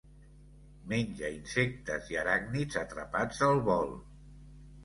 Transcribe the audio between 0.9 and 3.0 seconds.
Menja insectes i aràcnids